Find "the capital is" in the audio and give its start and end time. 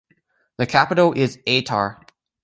0.57-1.37